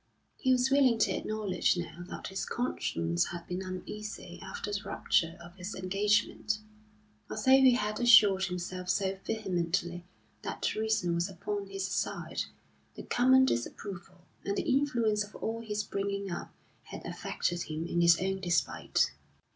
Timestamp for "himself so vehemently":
8.45-10.03